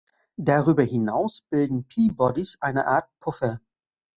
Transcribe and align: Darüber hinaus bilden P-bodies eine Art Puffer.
Darüber 0.39 0.81
hinaus 0.81 1.43
bilden 1.51 1.83
P-bodies 1.87 2.57
eine 2.59 2.87
Art 2.87 3.07
Puffer. 3.19 3.61